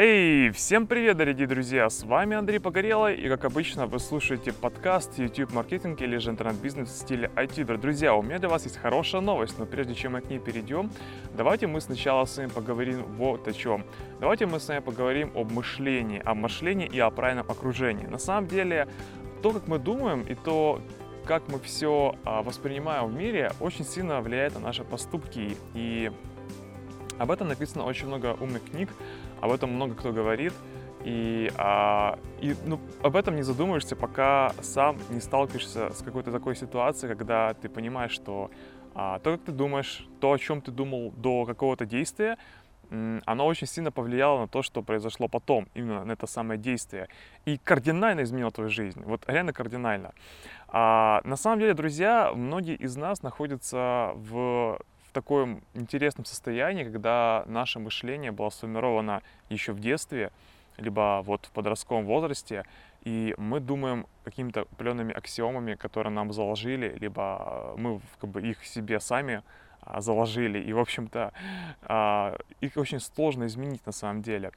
Эй, 0.00 0.52
всем 0.52 0.86
привет, 0.86 1.16
дорогие 1.16 1.48
друзья! 1.48 1.90
С 1.90 2.04
вами 2.04 2.36
Андрей 2.36 2.60
Погорелый, 2.60 3.16
и 3.16 3.28
как 3.28 3.44
обычно 3.44 3.88
вы 3.88 3.98
слушаете 3.98 4.52
подкаст 4.52 5.18
YouTube 5.18 5.52
маркетинг 5.52 6.00
или 6.00 6.18
же 6.18 6.30
интернет-бизнес 6.30 6.88
в 6.88 6.92
стиле 6.96 7.32
IT. 7.34 7.64
Друзья, 7.78 8.14
у 8.14 8.22
меня 8.22 8.38
для 8.38 8.48
вас 8.48 8.62
есть 8.62 8.76
хорошая 8.76 9.22
новость, 9.22 9.58
но 9.58 9.66
прежде 9.66 9.96
чем 9.96 10.12
мы 10.12 10.20
к 10.20 10.30
ней 10.30 10.38
перейдем, 10.38 10.92
давайте 11.36 11.66
мы 11.66 11.80
сначала 11.80 12.26
с 12.26 12.36
вами 12.36 12.46
поговорим 12.46 13.02
вот 13.16 13.48
о 13.48 13.52
чем. 13.52 13.84
Давайте 14.20 14.46
мы 14.46 14.60
с 14.60 14.68
вами 14.68 14.78
поговорим 14.78 15.32
об 15.34 15.50
мышлении, 15.50 16.22
о 16.24 16.36
мышлении 16.36 16.86
и 16.86 17.00
о 17.00 17.10
правильном 17.10 17.50
окружении. 17.50 18.06
На 18.06 18.18
самом 18.18 18.46
деле, 18.46 18.86
то, 19.42 19.50
как 19.50 19.66
мы 19.66 19.80
думаем 19.80 20.20
и 20.20 20.36
то, 20.36 20.80
как 21.24 21.48
мы 21.48 21.58
все 21.58 22.14
а, 22.24 22.42
воспринимаем 22.44 23.08
в 23.08 23.14
мире, 23.14 23.50
очень 23.58 23.84
сильно 23.84 24.20
влияет 24.20 24.54
на 24.54 24.60
наши 24.60 24.84
поступки. 24.84 25.56
И 25.74 26.12
об 27.18 27.30
этом 27.30 27.48
написано 27.48 27.84
очень 27.84 28.06
много 28.06 28.36
умных 28.40 28.64
книг, 28.64 28.90
об 29.40 29.52
этом 29.52 29.72
много 29.72 29.94
кто 29.94 30.12
говорит. 30.12 30.52
И, 31.04 31.50
а, 31.56 32.18
и 32.40 32.54
ну, 32.66 32.80
об 33.02 33.16
этом 33.16 33.36
не 33.36 33.42
задумываешься, 33.42 33.94
пока 33.94 34.52
сам 34.62 34.98
не 35.10 35.20
сталкиваешься 35.20 35.90
с 35.92 36.02
какой-то 36.02 36.32
такой 36.32 36.56
ситуацией, 36.56 37.08
когда 37.14 37.54
ты 37.54 37.68
понимаешь, 37.68 38.10
что 38.10 38.50
а, 38.94 39.20
то, 39.20 39.36
как 39.36 39.44
ты 39.44 39.52
думаешь, 39.52 40.06
то, 40.20 40.32
о 40.32 40.38
чем 40.38 40.60
ты 40.60 40.72
думал 40.72 41.12
до 41.12 41.44
какого-то 41.44 41.86
действия, 41.86 42.36
оно 42.90 43.46
очень 43.46 43.66
сильно 43.66 43.92
повлияло 43.92 44.40
на 44.40 44.48
то, 44.48 44.62
что 44.62 44.82
произошло 44.82 45.28
потом, 45.28 45.68
именно 45.74 46.04
на 46.04 46.12
это 46.12 46.26
самое 46.26 46.58
действие. 46.58 47.08
И 47.44 47.58
кардинально 47.58 48.22
изменило 48.22 48.50
твою 48.50 48.70
жизнь. 48.70 49.02
Вот 49.04 49.22
реально 49.26 49.52
кардинально. 49.52 50.14
А, 50.68 51.20
на 51.24 51.36
самом 51.36 51.60
деле, 51.60 51.74
друзья, 51.74 52.32
многие 52.34 52.76
из 52.76 52.96
нас 52.96 53.22
находятся 53.22 54.12
в 54.14 54.80
таком 55.18 55.62
интересном 55.74 56.24
состоянии, 56.24 56.84
когда 56.84 57.42
наше 57.46 57.80
мышление 57.80 58.30
было 58.30 58.50
сформировано 58.50 59.22
еще 59.50 59.72
в 59.72 59.80
детстве, 59.80 60.30
либо 60.76 61.22
вот 61.24 61.46
в 61.46 61.50
подростковом 61.50 62.06
возрасте, 62.06 62.64
и 63.02 63.34
мы 63.36 63.58
думаем 63.58 64.06
какими-то 64.24 64.60
определенными 64.60 65.12
аксиомами, 65.12 65.74
которые 65.74 66.12
нам 66.12 66.32
заложили, 66.32 66.96
либо 67.00 67.74
мы 67.76 68.00
как 68.20 68.30
бы 68.30 68.40
их 68.42 68.64
себе 68.64 69.00
сами 69.00 69.42
а, 69.80 70.00
заложили, 70.00 70.60
и, 70.60 70.72
в 70.72 70.78
общем-то, 70.78 71.32
а, 71.82 72.38
их 72.60 72.76
очень 72.76 73.00
сложно 73.00 73.46
изменить 73.46 73.84
на 73.86 73.92
самом 73.92 74.22
деле. 74.22 74.52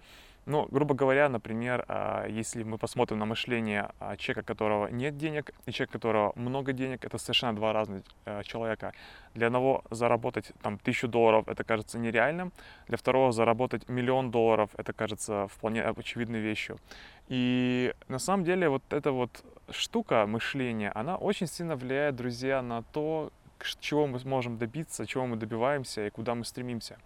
Ну, 0.47 0.67
грубо 0.72 0.95
говоря, 0.95 1.30
например, 1.30 1.86
а, 1.88 2.25
если 2.28 2.64
мы 2.64 2.80
посмотрим 2.80 3.20
на 3.20 3.25
мышление 3.25 3.92
а, 4.00 4.17
человека, 4.17 4.42
которого 4.42 4.88
нет 4.88 5.16
денег, 5.16 5.52
и 5.67 5.72
человека, 5.72 5.94
которого 5.94 6.33
много 6.36 6.73
денег, 6.73 7.06
это 7.06 7.20
совершенно 7.20 7.56
два 7.56 7.73
разных 7.73 8.03
а, 8.25 8.44
человека. 8.44 8.92
Для 9.36 9.48
одного 9.48 9.83
заработать 9.92 10.52
там 10.64 10.80
тысячу 10.80 11.08
долларов, 11.08 11.48
это 11.48 11.64
кажется 11.64 12.00
нереальным, 12.00 12.52
для 12.88 12.98
второго 12.98 13.31
заработать 13.31 13.88
миллион 13.88 14.31
долларов, 14.31 14.72
это 14.78 14.94
кажется 14.94 15.48
вполне 15.48 15.83
очевидной 15.83 16.39
вещью. 16.39 16.80
И 17.28 17.94
на 18.08 18.17
самом 18.17 18.44
деле 18.44 18.67
вот 18.67 18.83
эта 18.89 19.11
вот 19.11 19.44
штука 19.70 20.26
мышления, 20.26 20.92
она 20.95 21.17
очень 21.17 21.45
сильно 21.45 21.76
влияет, 21.76 22.16
друзья, 22.16 22.64
на 22.64 22.81
то, 22.81 23.31
чего 23.80 24.08
мы 24.08 24.20
сможем 24.20 24.58
добиться, 24.58 25.05
чего 25.05 25.28
мы 25.28 25.36
добиваемся 25.36 26.08
и 26.08 26.09
куда 26.09 26.33
мы 26.33 26.45
стремимся 26.45 26.98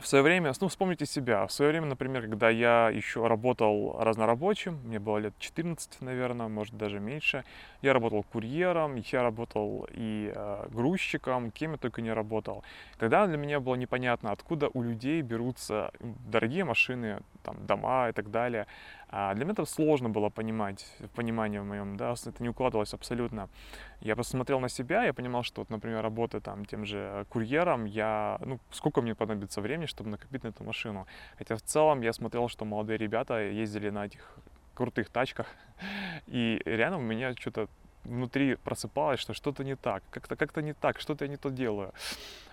в 0.00 0.06
свое 0.06 0.22
время, 0.22 0.52
ну, 0.60 0.68
вспомните 0.68 1.06
себя. 1.06 1.46
В 1.46 1.52
свое 1.52 1.70
время, 1.70 1.86
например, 1.86 2.22
когда 2.22 2.50
я 2.50 2.90
еще 2.90 3.26
работал 3.26 3.96
разнорабочим, 3.98 4.80
мне 4.84 4.98
было 4.98 5.18
лет 5.18 5.34
14, 5.38 6.00
наверное, 6.00 6.48
может 6.48 6.76
даже 6.76 7.00
меньше, 7.00 7.44
я 7.82 7.92
работал 7.92 8.22
курьером, 8.22 8.96
я 8.96 9.22
работал 9.22 9.88
и 9.90 10.32
э, 10.34 10.66
грузчиком, 10.70 11.50
кем 11.50 11.72
я 11.72 11.78
только 11.78 12.02
не 12.02 12.12
работал. 12.12 12.64
Тогда 12.98 13.26
для 13.26 13.36
меня 13.36 13.60
было 13.60 13.74
непонятно, 13.74 14.32
откуда 14.32 14.70
у 14.72 14.82
людей 14.82 15.22
берутся 15.22 15.90
дорогие 16.00 16.64
машины, 16.64 17.20
там, 17.42 17.66
дома 17.66 18.08
и 18.08 18.12
так 18.12 18.30
далее. 18.30 18.66
А 19.10 19.34
для 19.34 19.44
меня 19.44 19.52
это 19.52 19.64
сложно 19.64 20.10
было 20.10 20.28
понимать, 20.28 20.86
в 20.98 21.08
понимании 21.08 21.58
в 21.58 21.64
моем, 21.64 21.96
да, 21.96 22.12
это 22.12 22.42
не 22.42 22.48
укладывалось 22.48 22.94
абсолютно. 22.94 23.48
Я 24.00 24.14
просто 24.14 24.32
смотрел 24.32 24.60
на 24.60 24.68
себя, 24.68 25.04
я 25.04 25.12
понимал, 25.12 25.42
что, 25.42 25.62
вот, 25.62 25.70
например, 25.70 26.02
работая 26.02 26.40
там 26.40 26.64
тем 26.64 26.84
же 26.84 27.24
курьером, 27.30 27.86
я, 27.86 28.38
ну, 28.44 28.58
сколько 28.70 29.00
мне 29.00 29.14
понадобится 29.14 29.60
времени, 29.60 29.86
чтобы 29.86 30.10
накопить 30.10 30.44
на 30.44 30.48
эту 30.48 30.64
машину. 30.64 31.06
Хотя 31.38 31.56
в 31.56 31.62
целом 31.62 32.02
я 32.02 32.12
смотрел, 32.12 32.48
что 32.48 32.64
молодые 32.64 32.98
ребята 32.98 33.40
ездили 33.40 33.90
на 33.90 34.06
этих 34.06 34.38
крутых 34.74 35.08
тачках, 35.08 35.46
и 36.26 36.60
реально 36.64 36.98
у 36.98 37.02
меня 37.02 37.34
что-то 37.34 37.68
внутри 38.08 38.56
просыпалось, 38.56 39.20
что 39.20 39.34
что-то 39.34 39.64
не 39.64 39.76
так, 39.76 40.02
как-то 40.10 40.36
как-то 40.36 40.62
не 40.62 40.72
так, 40.72 41.00
что-то 41.00 41.24
я 41.24 41.30
не 41.30 41.36
то 41.36 41.50
делаю. 41.50 41.92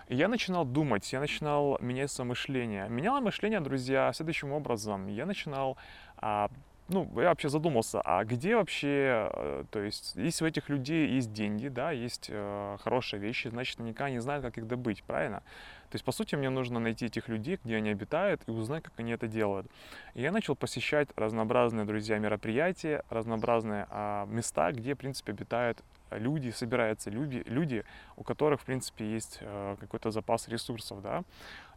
И 0.08 0.14
я 0.14 0.28
начинал 0.28 0.64
думать, 0.64 1.12
я 1.12 1.20
начинал 1.20 1.78
менять 1.80 2.10
свое 2.10 2.28
мышление. 2.28 2.88
Меняло 2.88 3.20
мышление, 3.20 3.60
друзья, 3.60 4.12
следующим 4.12 4.52
образом. 4.52 5.08
Я 5.08 5.26
начинал 5.26 5.76
а, 6.18 6.48
ну, 6.88 7.10
я 7.20 7.30
вообще 7.30 7.48
задумался, 7.48 8.00
а 8.04 8.24
где 8.24 8.56
вообще, 8.56 9.28
э, 9.32 9.64
то 9.70 9.80
есть, 9.80 10.12
если 10.14 10.44
у 10.44 10.46
этих 10.46 10.68
людей 10.68 11.08
есть 11.08 11.32
деньги, 11.32 11.68
да, 11.68 11.90
есть 11.90 12.28
э, 12.28 12.76
хорошие 12.80 13.18
вещи, 13.18 13.48
значит, 13.48 13.78
наверняка 13.78 14.04
они 14.04 14.20
знают, 14.20 14.44
как 14.44 14.56
их 14.56 14.68
добыть, 14.68 15.02
правильно? 15.02 15.42
То 15.90 15.96
есть, 15.96 16.04
по 16.04 16.12
сути, 16.12 16.34
мне 16.34 16.50
нужно 16.50 16.80
найти 16.80 17.06
этих 17.06 17.28
людей, 17.28 17.58
где 17.62 17.76
они 17.76 17.90
обитают, 17.90 18.42
и 18.46 18.50
узнать, 18.50 18.82
как 18.82 18.92
они 18.98 19.12
это 19.12 19.26
делают. 19.26 19.66
И 20.14 20.22
я 20.22 20.32
начал 20.32 20.56
посещать 20.56 21.08
разнообразные, 21.16 21.84
друзья, 21.84 22.18
мероприятия, 22.18 23.02
разнообразные 23.10 23.86
а, 23.90 24.26
места, 24.26 24.72
где, 24.72 24.94
в 24.94 24.98
принципе, 24.98 25.32
обитают 25.32 25.82
люди, 26.10 26.50
собираются 26.50 27.10
люди, 27.10 27.42
люди, 27.46 27.84
у 28.16 28.22
которых, 28.22 28.60
в 28.60 28.64
принципе, 28.64 29.04
есть 29.10 29.38
э, 29.40 29.76
какой-то 29.80 30.10
запас 30.10 30.48
ресурсов, 30.48 31.02
да. 31.02 31.22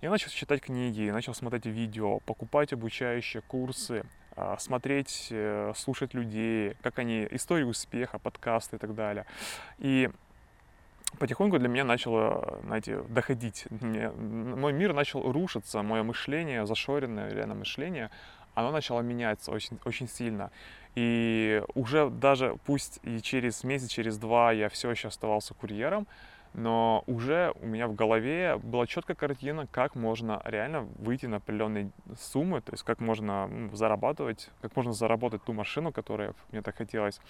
Я 0.01 0.09
начал 0.09 0.29
читать 0.29 0.61
книги, 0.61 1.09
начал 1.09 1.33
смотреть 1.33 1.65
видео, 1.65 2.19
покупать 2.19 2.73
обучающие 2.73 3.41
курсы, 3.41 4.03
э, 4.35 4.55
смотреть, 4.59 5.29
э, 5.31 5.73
слушать 5.75 6.13
людей, 6.13 6.75
как 6.81 6.99
они, 6.99 7.27
истории 7.31 7.63
успеха, 7.63 8.19
подкасты 8.19 8.75
и 8.75 8.79
так 8.79 8.93
далее. 8.93 9.25
И 9.79 10.09
потихоньку 11.17 11.59
для 11.59 11.67
меня 11.67 11.83
начало, 11.83 12.59
знаете, 12.63 13.01
доходить. 13.09 13.65
Мне, 13.69 14.09
мой 14.09 14.73
мир 14.73 14.93
начал 14.93 15.31
рушиться, 15.31 15.81
мое 15.81 16.03
мышление, 16.03 16.65
зашоренное 16.65 17.31
реально 17.31 17.55
мышление, 17.55 18.11
оно 18.53 18.71
начало 18.71 19.01
меняться 19.01 19.51
очень, 19.51 19.79
очень 19.85 20.07
сильно. 20.07 20.51
И 20.95 21.63
уже 21.75 22.09
даже 22.09 22.57
пусть 22.65 22.99
и 23.03 23.21
через 23.21 23.63
месяц, 23.63 23.89
через 23.89 24.17
два 24.17 24.51
я 24.51 24.69
все 24.69 24.91
еще 24.91 25.07
оставался 25.07 25.53
курьером, 25.53 26.07
но 26.53 27.03
уже 27.05 27.53
у 27.61 27.67
меня 27.67 27.87
в 27.87 27.93
голове 27.93 28.57
была 28.57 28.87
четкая 28.87 29.15
картина, 29.15 29.67
как 29.67 29.95
можно 29.95 30.41
реально 30.45 30.81
выйти 30.97 31.27
на 31.27 31.37
определенные 31.37 31.91
суммы, 32.19 32.61
то 32.61 32.71
есть 32.71 32.83
как 32.83 32.99
можно 32.99 33.69
зарабатывать, 33.73 34.49
как 34.61 34.75
можно 34.75 34.93
заработать 34.93 35.43
ту 35.43 35.53
машину, 35.53 35.91
которая 35.91 36.33
мне 36.51 36.61
так 36.61 36.75
хотелось, 36.75 37.21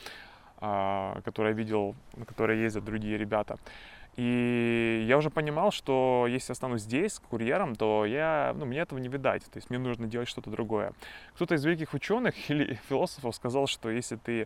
а, 0.61 1.21
которую 1.23 1.53
я 1.53 1.57
видел, 1.57 1.95
на 2.15 2.25
которой 2.25 2.59
ездят 2.59 2.83
другие 2.83 3.17
ребята. 3.17 3.57
И 4.15 5.05
я 5.07 5.17
уже 5.17 5.29
понимал, 5.29 5.71
что 5.71 6.25
если 6.27 6.51
останусь 6.51 6.81
здесь 6.81 7.19
курьером, 7.29 7.75
то 7.75 8.05
я, 8.05 8.53
ну, 8.53 8.65
мне 8.65 8.79
этого 8.79 8.99
не 8.99 9.07
видать. 9.07 9.45
То 9.45 9.57
есть 9.57 9.69
мне 9.69 9.79
нужно 9.79 10.07
делать 10.07 10.27
что-то 10.27 10.49
другое. 10.49 10.91
Кто-то 11.35 11.55
из 11.55 11.63
великих 11.63 11.93
ученых 11.93 12.35
или 12.49 12.77
философов 12.89 13.33
сказал, 13.35 13.67
что 13.67 13.89
если 13.89 14.17
ты 14.17 14.45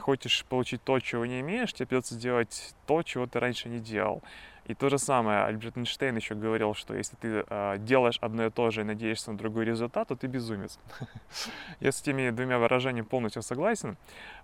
хочешь 0.00 0.44
получить 0.48 0.82
то, 0.82 0.98
чего 1.00 1.26
не 1.26 1.40
имеешь, 1.40 1.72
тебе 1.72 1.86
придется 1.86 2.14
сделать 2.14 2.74
то, 2.86 3.02
чего 3.02 3.26
ты 3.26 3.40
раньше 3.40 3.68
не 3.68 3.78
делал. 3.78 4.22
И 4.68 4.74
то 4.74 4.90
же 4.90 4.98
самое 4.98 5.44
Альберт 5.44 5.78
Эйнштейн 5.78 6.14
еще 6.16 6.34
говорил, 6.34 6.74
что 6.74 6.94
если 6.94 7.16
ты 7.16 7.44
э, 7.48 7.76
делаешь 7.78 8.18
одно 8.20 8.46
и 8.46 8.50
то 8.50 8.70
же 8.70 8.82
и 8.82 8.84
надеешься 8.84 9.32
на 9.32 9.38
другой 9.38 9.64
результат, 9.64 10.08
то 10.08 10.14
ты 10.14 10.26
безумец. 10.26 10.78
я 11.80 11.90
с 11.90 12.02
этими 12.02 12.28
двумя 12.28 12.58
выражениями 12.58 13.06
полностью 13.06 13.40
согласен. 13.40 13.96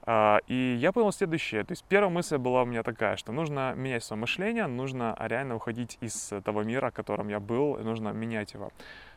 Э, 0.06 0.38
и 0.46 0.76
я 0.80 0.92
понял 0.92 1.12
следующее. 1.12 1.62
То 1.64 1.72
есть 1.72 1.84
первая 1.84 2.10
мысль 2.10 2.38
была 2.38 2.62
у 2.62 2.64
меня 2.64 2.82
такая, 2.82 3.16
что 3.16 3.32
нужно 3.32 3.74
менять 3.74 4.02
свое 4.02 4.18
мышление, 4.18 4.66
нужно 4.66 5.14
реально 5.20 5.56
уходить 5.56 5.98
из 6.00 6.32
того 6.42 6.62
мира, 6.62 6.90
в 6.90 6.94
котором 6.94 7.28
я 7.28 7.38
был, 7.38 7.74
и 7.74 7.82
нужно 7.82 8.08
менять 8.08 8.54
его. 8.54 8.72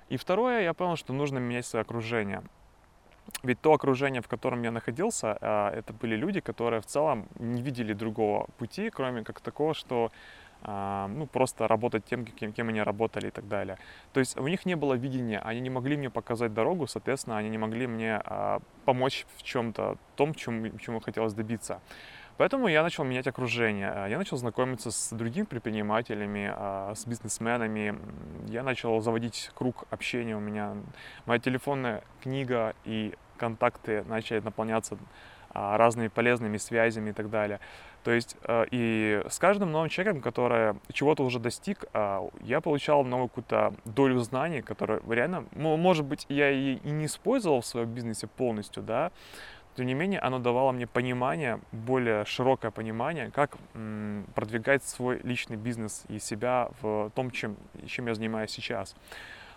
И 0.10 0.18
второе, 0.18 0.64
я 0.64 0.74
понял, 0.74 0.98
что 0.98 1.14
нужно 1.14 1.38
менять 1.38 1.66
свое 1.66 1.84
окружение. 1.84 2.44
Ведь 3.44 3.62
то 3.62 3.74
окружение, 3.74 4.22
в 4.22 4.28
котором 4.28 4.64
я 4.64 4.72
находился, 4.72 5.38
э, 5.42 5.80
это 5.80 5.94
были 5.94 6.16
люди, 6.16 6.40
которые 6.40 6.82
в 6.82 6.86
целом 6.86 7.28
не 7.40 7.62
видели 7.62 7.94
другого 7.94 8.48
пути, 8.58 8.90
кроме 8.90 9.24
как 9.24 9.42
такого, 9.42 9.74
что 9.74 10.12
а, 10.64 11.08
ну, 11.08 11.28
просто 11.28 11.68
работать 11.68 12.06
тем, 12.06 12.26
кем, 12.26 12.52
кем 12.52 12.70
они 12.70 12.82
работали 12.82 13.28
и 13.28 13.32
так 13.32 13.48
далее. 13.48 13.78
То 14.14 14.20
есть 14.20 14.38
у 14.38 14.48
них 14.48 14.66
не 14.66 14.76
было 14.76 14.96
видения, 14.96 15.40
они 15.40 15.60
не 15.62 15.70
могли 15.70 15.98
мне 15.98 16.10
показать 16.10 16.54
дорогу, 16.54 16.88
соответственно, 16.88 17.38
они 17.38 17.50
не 17.50 17.58
могли 17.58 17.88
мне 17.88 18.22
а, 18.26 18.60
помочь 18.86 19.26
в 19.38 19.44
чем-то, 19.44 19.98
том, 20.16 20.34
чем, 20.34 20.78
чему 20.80 21.00
хотелось 21.00 21.34
добиться. 21.34 21.80
Поэтому 22.38 22.68
я 22.68 22.84
начал 22.84 23.04
менять 23.04 23.28
окружение. 23.28 23.90
А, 23.90 24.08
я 24.08 24.18
начал 24.18 24.38
знакомиться 24.38 24.92
с 24.92 25.10
другими 25.12 25.46
предпринимателями, 25.46 26.54
с 26.94 27.06
бизнесменами. 27.06 27.98
Я 28.48 28.64
начал 28.64 29.00
заводить 29.02 29.52
круг 29.56 29.86
общения. 29.90 30.36
У 30.36 30.40
меня 30.40 30.76
моя 31.26 31.40
телефонная 31.40 32.04
книга 32.22 32.76
и 32.86 33.14
контакты 33.38 34.04
начали 34.04 34.40
наполняться 34.40 34.98
а, 35.50 35.78
разными 35.78 36.08
полезными 36.08 36.58
связями 36.58 37.10
и 37.10 37.14
так 37.14 37.30
далее. 37.30 37.60
То 38.04 38.12
есть 38.12 38.38
и 38.72 39.22
с 39.28 39.40
каждым 39.40 39.72
новым 39.72 39.90
человеком, 39.90 40.22
который 40.22 40.76
чего-то 40.94 41.24
уже 41.24 41.40
достиг, 41.40 41.86
а, 41.94 42.30
я 42.42 42.62
получал 42.62 43.04
новую 43.04 43.28
какую-то 43.28 43.74
долю 43.86 44.20
знаний, 44.20 44.62
которые 44.62 45.02
реально, 45.10 45.46
может 45.54 46.06
быть, 46.06 46.26
я 46.30 46.52
и 46.52 46.80
не 46.84 47.06
использовал 47.06 47.62
в 47.62 47.66
своем 47.66 47.90
бизнесе 47.90 48.28
полностью, 48.28 48.84
да, 48.84 49.12
тем 49.78 49.86
не 49.86 49.94
менее, 49.94 50.20
оно 50.20 50.40
давало 50.40 50.72
мне 50.72 50.88
понимание, 50.88 51.60
более 51.72 52.26
широкое 52.26 52.72
понимание, 52.72 53.30
как 53.30 53.58
продвигать 54.34 54.84
свой 54.84 55.20
личный 55.24 55.56
бизнес 55.56 56.04
и 56.10 56.18
себя 56.18 56.70
в 56.82 57.12
том, 57.14 57.30
чем, 57.30 57.56
чем 57.86 58.08
я 58.08 58.16
занимаюсь 58.16 58.50
сейчас. 58.50 58.96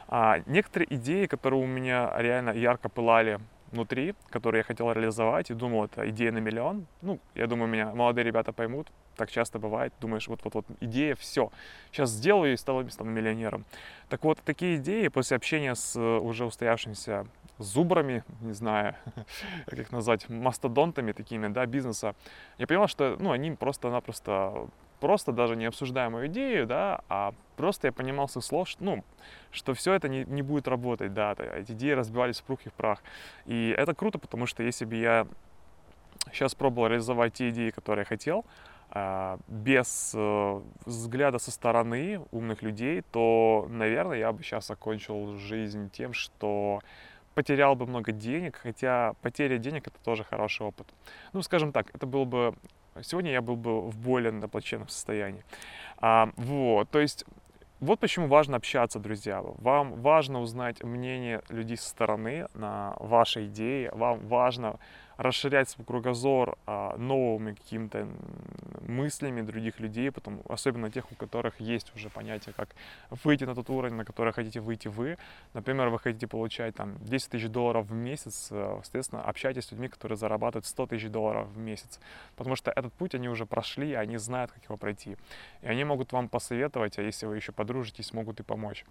А 0.09 0.43
некоторые 0.45 0.95
идеи, 0.95 1.25
которые 1.25 1.63
у 1.63 1.67
меня 1.67 2.13
реально 2.19 2.51
ярко 2.51 2.91
пылали 2.91 3.41
внутри, 3.71 4.15
которые 4.29 4.61
я 4.61 4.65
хотел 4.65 4.93
реализовать 4.93 5.51
и 5.51 5.55
думал, 5.55 5.85
это 5.85 6.09
идея 6.11 6.33
на 6.33 6.39
миллион. 6.39 6.87
Ну, 7.01 7.19
я 7.35 7.47
думаю, 7.47 7.71
меня 7.71 7.95
молодые 7.95 8.25
ребята 8.25 8.53
поймут, 8.53 8.89
так 9.17 9.31
часто 9.31 9.59
бывает. 9.59 9.95
Думаешь, 10.01 10.29
вот-вот-вот 10.29 10.67
идея, 10.81 11.15
все, 11.15 11.51
сейчас 11.93 12.11
сделаю 12.11 12.53
и 12.53 12.57
стану, 12.57 12.91
стану 12.91 13.11
миллионером. 13.11 13.65
Так 14.09 14.25
вот, 14.25 14.39
такие 14.45 14.77
идеи 14.77 15.09
после 15.09 15.37
общения 15.37 15.75
с 15.75 15.99
уже 15.99 16.45
устоявшимся 16.45 17.27
зубрами, 17.61 18.25
не 18.41 18.53
знаю, 18.53 18.95
как 19.67 19.79
их 19.79 19.93
назвать, 19.93 20.29
мастодонтами 20.29 21.13
такими, 21.13 21.49
да, 21.49 21.67
бизнеса, 21.67 22.15
я 22.59 22.67
понял, 22.67 22.89
что, 22.89 23.17
ну, 23.19 23.31
они 23.31 23.53
просто-напросто 23.53 24.69
просто 25.01 25.33
даже 25.33 25.57
не 25.57 25.65
обсуждая 25.65 26.11
мою 26.11 26.27
идею, 26.27 26.67
да, 26.67 27.01
а 27.09 27.33
просто 27.57 27.89
я 27.89 27.93
понимал 27.93 28.29
с 28.29 28.37
их 28.37 28.45
слов, 28.45 28.69
что, 28.69 28.85
ну, 28.85 29.05
что 29.51 29.73
все 29.75 29.95
это 29.95 30.09
не, 30.09 30.25
не 30.25 30.43
будет 30.43 30.69
работать, 30.69 31.15
да, 31.15 31.35
эти 31.55 31.73
идеи 31.73 31.93
разбивались 31.93 32.41
в 32.41 32.45
прух 32.45 32.61
и 32.67 32.69
в 32.69 32.75
прах. 32.75 33.03
И 33.47 33.75
это 33.77 33.95
круто, 33.95 34.19
потому 34.19 34.47
что 34.47 34.63
если 34.63 34.85
бы 34.85 34.97
я 34.97 35.27
сейчас 36.33 36.55
пробовал 36.55 36.89
реализовать 36.89 37.33
те 37.33 37.49
идеи, 37.49 37.71
которые 37.71 38.03
я 38.03 38.07
хотел, 38.07 38.45
а, 38.93 39.39
без 39.47 40.13
э, 40.17 40.61
взгляда 40.85 41.39
со 41.39 41.53
стороны 41.53 42.23
умных 42.33 42.63
людей, 42.63 43.03
то, 43.13 43.67
наверное, 43.71 44.19
я 44.19 44.33
бы 44.33 44.43
сейчас 44.43 44.71
окончил 44.71 45.37
жизнь 45.37 45.91
тем, 45.91 46.13
что 46.13 46.81
потерял 47.35 47.75
бы 47.77 47.87
много 47.87 48.13
денег, 48.13 48.57
хотя 48.57 49.15
потеря 49.23 49.59
денег 49.59 49.87
это 49.87 49.97
тоже 50.05 50.25
хороший 50.25 50.67
опыт. 50.67 50.87
Ну, 51.33 51.43
скажем 51.43 51.73
так, 51.73 51.95
это 51.95 52.07
был 52.07 52.25
бы 52.25 52.55
сегодня 53.03 53.33
я 53.33 53.41
был 53.41 53.57
бы 53.57 53.83
в 53.83 53.97
более 53.99 54.33
на 54.33 54.49
состоянии. 54.91 55.45
А, 55.99 56.31
вот, 56.37 56.91
то 56.91 56.99
есть 56.99 57.25
вот 57.81 57.99
почему 57.99 58.27
важно 58.27 58.59
общаться, 58.59 58.99
друзья. 58.99 59.41
Вам 59.43 60.03
важно 60.03 60.43
узнать 60.43 60.83
мнение 60.85 61.41
людей 61.49 61.79
со 61.79 61.89
стороны 61.89 62.47
на 62.53 62.95
ваши 62.99 63.47
идеи. 63.47 63.91
Вам 63.95 64.27
важно 64.27 64.79
расширять 65.21 65.69
свой 65.69 65.85
кругозор 65.85 66.57
а, 66.67 66.97
новыми 66.97 67.53
какими-то 67.53 68.09
мыслями 68.89 69.43
других 69.43 69.79
людей, 69.79 70.11
потом, 70.11 70.41
особенно 70.49 70.91
тех, 70.91 71.13
у 71.13 71.15
которых 71.15 71.61
есть 71.61 71.95
уже 71.95 72.09
понятие, 72.09 72.55
как 72.57 72.71
выйти 73.23 73.45
на 73.45 73.55
тот 73.55 73.69
уровень, 73.69 73.97
на 73.97 74.07
который 74.07 74.33
хотите 74.33 74.61
выйти 74.61 74.89
вы. 74.89 75.19
Например, 75.53 75.91
вы 75.91 75.99
хотите 75.99 76.27
получать 76.27 76.75
там 76.75 76.97
10 77.05 77.33
тысяч 77.33 77.49
долларов 77.49 77.87
в 77.87 77.93
месяц, 77.93 78.49
э, 78.51 78.81
соответственно, 78.83 79.23
общайтесь 79.23 79.67
с 79.67 79.73
людьми, 79.73 79.89
которые 79.89 80.17
зарабатывают 80.17 80.65
100 80.65 80.87
тысяч 80.87 81.11
долларов 81.11 81.49
в 81.49 81.59
месяц, 81.59 82.01
потому 82.37 82.57
что 82.57 82.71
этот 82.71 82.93
путь 82.95 83.15
они 83.15 83.29
уже 83.29 83.45
прошли, 83.45 83.93
они 83.93 84.17
знают, 84.17 84.53
как 84.53 84.65
его 84.65 84.79
пройти. 84.79 85.17
И 85.61 85.67
они 85.67 85.85
могут 85.85 86.13
вам 86.13 86.29
посоветовать, 86.29 86.99
а 86.99 87.03
если 87.03 87.27
вы 87.27 87.37
еще 87.37 87.53
подружитесь, 87.53 88.15
могут 88.15 88.41
и 88.41 88.43
помочь. 88.43 88.87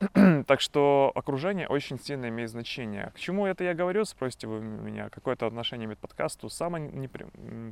так 0.46 0.60
что 0.60 1.10
окружение 1.14 1.66
очень 1.68 1.98
сильно 1.98 2.28
имеет 2.28 2.50
значение. 2.50 3.12
К 3.14 3.18
чему 3.18 3.46
это 3.46 3.64
я 3.64 3.74
говорю, 3.74 4.04
спросите 4.04 4.46
вы 4.46 4.60
меня, 4.60 5.08
какое-то 5.10 5.46
отношение 5.46 5.67
имеет 5.76 5.98
к 5.98 6.02
подкасту, 6.02 6.48
самое, 6.48 6.88
не, 6.88 7.08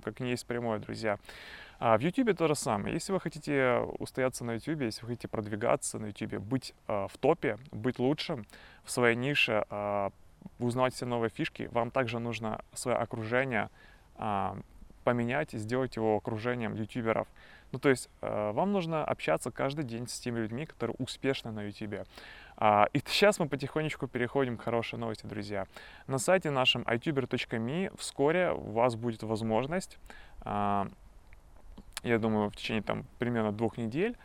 как 0.00 0.20
не 0.20 0.30
есть 0.30 0.46
прямое, 0.46 0.78
друзья. 0.78 1.18
А 1.78 1.96
в 1.98 2.00
YouTube 2.00 2.36
то 2.36 2.48
же 2.48 2.54
самое. 2.54 2.94
Если 2.94 3.12
вы 3.12 3.20
хотите 3.20 3.80
устояться 3.98 4.44
на 4.44 4.54
YouTube, 4.54 4.82
если 4.82 5.02
вы 5.02 5.08
хотите 5.08 5.28
продвигаться 5.28 5.98
на 5.98 6.06
YouTube, 6.06 6.38
быть 6.38 6.74
э, 6.88 7.06
в 7.10 7.18
топе, 7.18 7.58
быть 7.70 7.98
лучшим 7.98 8.46
в 8.84 8.90
своей 8.90 9.16
нише, 9.16 9.64
э, 9.68 10.10
узнавать 10.58 10.94
все 10.94 11.06
новые 11.06 11.30
фишки, 11.30 11.68
вам 11.72 11.90
также 11.90 12.18
нужно 12.18 12.64
свое 12.72 12.96
окружение 12.96 13.68
э, 14.16 14.54
поменять 15.04 15.54
и 15.54 15.58
сделать 15.58 15.96
его 15.96 16.16
окружением 16.16 16.74
ютуберов. 16.74 17.28
Ну, 17.72 17.78
то 17.78 17.88
есть 17.88 18.08
э, 18.22 18.52
вам 18.52 18.72
нужно 18.72 19.04
общаться 19.04 19.50
каждый 19.50 19.84
день 19.84 20.08
с 20.08 20.18
теми 20.18 20.38
людьми, 20.40 20.66
которые 20.66 20.96
успешны 20.98 21.50
на 21.50 21.64
YouTube. 21.64 22.06
А, 22.58 22.88
и 22.92 23.00
сейчас 23.06 23.38
мы 23.38 23.48
потихонечку 23.48 24.06
переходим 24.06 24.56
к 24.56 24.62
хорошей 24.62 24.98
новости, 24.98 25.26
друзья. 25.26 25.66
На 26.06 26.18
сайте 26.18 26.50
нашем 26.50 26.82
ituber.me 26.82 27.94
вскоре 27.98 28.52
у 28.52 28.72
вас 28.72 28.96
будет 28.96 29.22
возможность, 29.22 29.98
а, 30.40 30.88
я 32.02 32.18
думаю, 32.18 32.50
в 32.50 32.56
течение 32.56 32.82
там 32.82 33.04
примерно 33.18 33.52
двух 33.52 33.76
недель, 33.76 34.16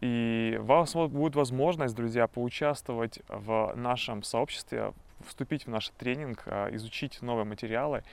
и 0.00 0.58
у 0.60 0.64
вас 0.64 0.94
будет 0.94 1.34
возможность, 1.34 1.94
друзья, 1.94 2.26
поучаствовать 2.26 3.20
в 3.28 3.72
нашем 3.74 4.22
сообществе, 4.22 4.92
вступить 5.26 5.66
в 5.66 5.70
наш 5.70 5.88
тренинг, 5.98 6.42
а, 6.46 6.68
изучить 6.74 7.22
новые 7.22 7.46
материалы, 7.46 8.04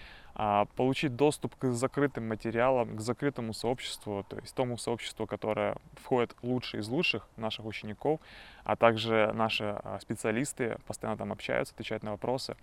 получить 0.75 1.15
доступ 1.15 1.55
к 1.55 1.71
закрытым 1.71 2.27
материалам, 2.27 2.97
к 2.97 3.01
закрытому 3.01 3.53
сообществу, 3.53 4.25
то 4.27 4.37
есть 4.37 4.55
тому 4.55 4.77
сообществу, 4.77 5.27
которое 5.27 5.75
входит 6.01 6.35
лучшие 6.41 6.81
из 6.81 6.87
лучших 6.87 7.27
наших 7.37 7.65
учеников, 7.65 8.19
а 8.63 8.75
также 8.75 9.31
наши 9.33 9.65
а, 9.65 9.99
специалисты 10.01 10.77
постоянно 10.87 11.17
там 11.17 11.31
общаются, 11.31 11.73
отвечают 11.73 12.03
на 12.03 12.11
вопросы. 12.11 12.55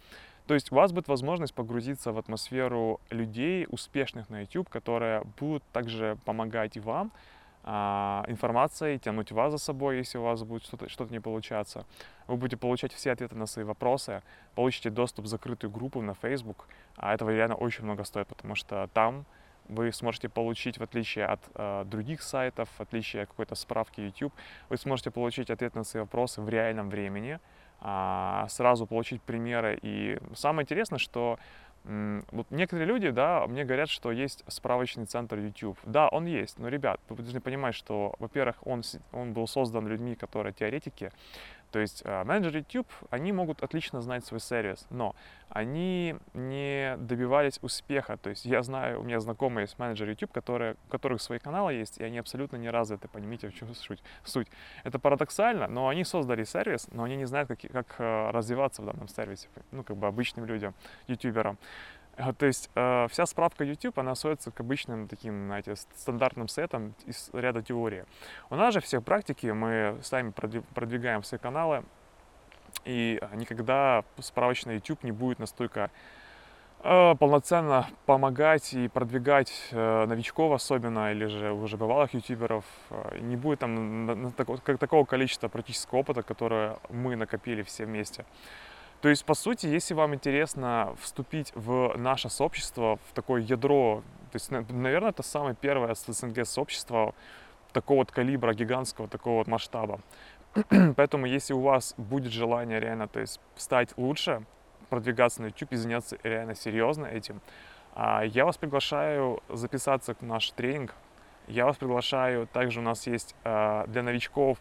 То 0.47 0.55
есть 0.55 0.73
у 0.73 0.75
вас 0.75 0.93
будет 0.93 1.07
возможность 1.07 1.55
погрузиться 1.55 2.13
в 2.13 2.19
атмосферу 2.19 3.01
людей, 3.11 3.67
успешных 3.69 4.31
на 4.31 4.41
YouTube, 4.41 4.69
которые 4.69 5.23
будут 5.39 5.63
также 5.73 6.19
помогать 6.25 6.77
вам, 6.77 7.13
а, 7.13 7.40
информацией, 7.65 8.99
тянуть 8.99 9.33
вас 9.33 9.53
за 9.53 9.59
собой, 9.59 9.99
если 9.99 10.19
у 10.19 10.23
вас 10.23 10.43
будет 10.43 10.65
что-то 10.65 10.89
что 10.89 11.05
не 11.05 11.21
получаться. 11.21 11.85
Вы 12.27 12.37
будете 12.37 12.57
получать 12.57 12.93
все 12.93 13.13
ответы 13.13 13.35
на 13.37 13.47
свои 13.47 13.65
вопросы, 13.65 14.23
получите 14.55 14.91
доступ 14.91 15.27
в 15.27 15.29
закрытую 15.29 15.71
группу 15.71 16.01
на 16.01 16.15
Facebook, 16.15 16.69
а 16.97 17.13
этого 17.13 17.31
реально 17.31 17.57
очень 17.57 17.85
много 17.85 18.05
стоит, 18.05 18.27
потому 18.29 18.55
что 18.55 18.89
там 18.95 19.27
вы 19.71 19.93
сможете 19.93 20.29
получить, 20.29 20.79
в 20.79 20.83
отличие 20.83 21.27
от 21.27 21.41
э, 21.55 21.85
других 21.87 22.23
сайтов, 22.23 22.69
в 22.79 22.81
отличие 22.81 23.23
от 23.23 23.29
какой-то 23.29 23.55
справки 23.55 24.01
YouTube, 24.01 24.33
вы 24.69 24.77
сможете 24.77 25.11
получить 25.11 25.51
ответ 25.51 25.75
на 25.75 25.85
свои 25.85 26.03
вопросы 26.03 26.41
в 26.41 26.49
реальном 26.49 26.91
времени, 26.91 27.39
э, 27.81 28.47
сразу 28.49 28.87
получить 28.87 29.23
примеры. 29.23 29.79
И 29.83 30.19
самое 30.35 30.65
интересное, 30.65 30.99
что 30.99 31.39
вот 31.85 32.47
некоторые 32.51 32.87
люди, 32.87 33.11
да, 33.11 33.47
мне 33.47 33.65
говорят, 33.65 33.89
что 33.89 34.13
есть 34.13 34.45
справочный 34.49 35.07
центр 35.07 35.39
YouTube. 35.39 35.79
Да, 35.85 36.09
он 36.09 36.27
есть, 36.27 36.59
но, 36.59 36.69
ребят, 36.69 37.01
вы 37.09 37.17
должны 37.17 37.41
понимать, 37.41 37.75
что, 37.75 38.15
во-первых, 38.19 38.57
он, 38.67 38.83
он 39.13 39.33
был 39.33 39.47
создан 39.49 39.89
людьми, 39.89 40.15
которые 40.15 40.53
теоретики, 40.53 41.11
то 41.71 41.79
есть 41.79 42.03
э, 42.05 42.25
менеджеры 42.25 42.59
YouTube, 42.59 42.89
они 43.11 43.33
могут 43.33 43.63
отлично 43.63 44.01
знать 44.01 44.25
свой 44.25 44.41
сервис, 44.41 44.87
но 44.91 45.15
они 45.49 46.17
не 46.35 46.97
добивались 46.99 47.59
успеха. 47.63 48.17
То 48.17 48.31
есть 48.31 48.45
я 48.45 48.63
знаю, 48.63 49.01
у 49.01 49.05
меня 49.05 49.21
знакомые 49.21 49.65
есть 49.65 49.79
менеджеры 49.79 50.13
YouTube, 50.13 50.33
которые, 50.33 50.77
у 50.87 50.91
которых 50.91 51.21
свои 51.21 51.39
каналы 51.39 51.75
есть, 51.75 51.99
и 51.99 52.05
они 52.05 52.19
абсолютно 52.19 52.57
не 52.57 52.71
развиты, 52.71 53.09
поймите, 53.09 53.49
в 53.49 53.55
чем 53.55 53.75
суть. 53.75 54.03
суть. 54.25 54.49
Это 54.85 54.99
парадоксально, 54.99 55.67
но 55.69 55.89
они 55.89 56.05
создали 56.05 56.45
сервис, 56.45 56.89
но 56.93 57.05
они 57.05 57.17
не 57.17 57.27
знают, 57.27 57.49
как, 57.49 57.61
как 57.73 57.95
э, 57.99 58.31
развиваться 58.31 58.83
в 58.83 58.87
данном 58.87 59.09
сервисе, 59.09 59.49
ну, 59.71 59.83
как 59.83 59.97
бы 59.97 60.07
обычным 60.07 60.45
людям, 60.47 60.75
ютуберам. 61.07 61.59
А, 62.21 62.33
то 62.33 62.47
есть 62.47 62.71
э, 62.75 63.07
вся 63.11 63.27
справка 63.27 63.65
YouTube, 63.65 63.99
она 63.99 64.15
сводится 64.15 64.51
к 64.51 64.61
обычным 64.61 65.09
таким, 65.09 65.47
знаете, 65.47 65.75
стандартным 65.77 66.49
сетам 66.49 66.95
из 67.07 67.31
ряда 67.33 67.63
теории. 67.63 68.05
У 68.51 68.57
нас 68.57 68.75
же 68.75 68.81
все 68.81 69.01
практики, 69.01 69.47
мы 69.47 69.99
сами 70.03 70.31
продвигаем 70.31 71.23
все 71.23 71.39
каналы, 71.39 71.85
и 72.85 73.21
никогда 73.35 74.05
справочный 74.19 74.75
YouTube 74.75 75.03
не 75.03 75.13
будет 75.13 75.39
настолько 75.39 75.91
э, 76.83 77.15
полноценно 77.15 77.89
помогать 78.05 78.75
и 78.75 78.89
продвигать 78.89 79.69
новичков 79.73 80.53
особенно, 80.53 81.13
или 81.13 81.27
же 81.27 81.53
уже 81.53 81.77
бывалых 81.77 82.13
ютуберов. 82.13 82.65
Не 83.21 83.37
будет 83.37 83.61
там 83.61 84.33
как, 84.37 84.79
такого 84.79 85.05
количества 85.05 85.49
практического 85.49 86.01
опыта, 86.01 86.23
которое 86.23 86.79
мы 86.91 87.17
накопили 87.17 87.63
все 87.63 87.87
вместе. 87.87 88.25
То 89.01 89.09
есть, 89.09 89.25
по 89.25 89.35
сути, 89.35 89.67
если 89.67 89.95
вам 89.95 90.15
интересно 90.15 90.95
вступить 91.01 91.53
в 91.55 91.97
наше 91.97 92.29
сообщество, 92.29 92.99
в 93.09 93.15
такое 93.15 93.41
ядро, 93.41 94.03
то 94.31 94.37
есть, 94.37 94.51
наверное, 94.51 95.11
это 95.11 95.23
самое 95.23 95.55
первое 95.55 95.95
СНГ 95.95 96.47
сообщество 96.47 97.15
такого 97.73 97.99
вот 97.99 98.13
калибра, 98.13 98.53
гигантского, 98.53 99.09
такого 99.09 99.39
вот 99.39 99.47
масштаба. 99.47 100.01
Поэтому, 100.97 101.27
если 101.27 101.55
у 101.55 101.61
вас 101.61 101.95
будет 101.97 102.33
желание 102.33 102.79
реально, 102.79 103.09
то 103.09 103.21
есть, 103.21 103.41
стать 103.57 103.97
лучше, 103.97 104.45
продвигаться 104.91 105.41
на 105.43 105.47
YouTube 105.47 105.73
и 105.73 105.77
заняться 105.77 106.19
реально 106.23 106.55
серьезно 106.55 107.07
этим, 107.07 107.41
а, 107.95 108.23
я 108.25 108.45
вас 108.45 108.59
приглашаю 108.59 109.43
записаться 109.49 110.15
в 110.15 110.23
наш 110.23 110.51
тренинг. 110.51 110.95
Я 111.49 111.65
вас 111.65 111.77
приглашаю, 111.77 112.47
также 112.47 112.81
у 112.81 112.83
нас 112.83 113.07
есть 113.07 113.35
а, 113.45 113.87
для 113.87 114.03
новичков 114.03 114.59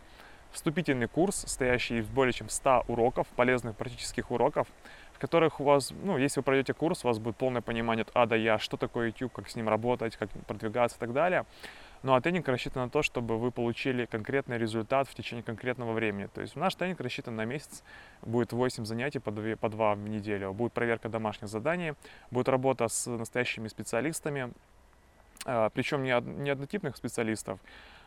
вступительный 0.52 1.08
курс, 1.08 1.36
состоящий 1.36 2.00
из 2.00 2.08
более 2.08 2.34
чем 2.34 2.50
100 2.50 2.86
уроков, 2.88 3.28
полезных 3.36 3.76
практических 3.76 4.32
уроков, 4.32 4.68
в 5.14 5.20
которых 5.20 5.60
у 5.60 5.64
вас, 5.64 5.92
ну, 6.04 6.18
если 6.18 6.40
вы 6.40 6.44
пройдете 6.44 6.74
курс, 6.74 7.04
у 7.04 7.08
вас 7.08 7.20
будет 7.20 7.36
полное 7.36 7.62
понимание 7.62 8.04
от 8.04 8.12
А 8.14 8.26
до 8.26 8.36
Я, 8.36 8.58
что 8.58 8.78
такое 8.78 9.08
YouTube, 9.08 9.34
как 9.34 9.50
с 9.50 9.56
ним 9.56 9.68
работать, 9.68 10.16
как 10.16 10.30
продвигаться 10.48 10.98
и 10.98 11.00
так 11.00 11.14
далее. 11.14 11.46
Ну 12.02 12.14
а 12.14 12.22
тренинг 12.22 12.48
рассчитан 12.48 12.84
на 12.84 12.90
то, 12.90 13.02
чтобы 13.02 13.38
вы 13.38 13.52
получили 13.52 14.06
конкретный 14.06 14.58
результат 14.58 15.10
в 15.10 15.16
течение 15.16 15.44
конкретного 15.44 15.92
времени. 15.92 16.30
То 16.34 16.40
есть 16.40 16.56
наш 16.56 16.76
тренинг 16.76 17.02
рассчитан 17.02 17.36
на 17.36 17.44
месяц, 17.44 17.84
будет 18.22 18.54
8 18.54 18.86
занятий 18.86 19.20
по 19.20 19.32
2, 19.32 19.58
по 19.58 19.68
2 19.68 19.96
в 19.96 20.08
неделю, 20.08 20.54
будет 20.54 20.72
проверка 20.72 21.10
домашних 21.10 21.50
заданий, 21.50 21.94
будет 22.32 22.48
работа 22.48 22.88
с 22.88 23.06
настоящими 23.06 23.68
специалистами, 23.68 24.54
а, 25.46 25.70
причем 25.72 26.04
не 26.04 26.12
однотипных 26.50 26.96
специалистов, 26.96 27.60